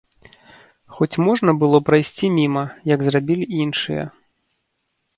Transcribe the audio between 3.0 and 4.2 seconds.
зрабілі іншыя.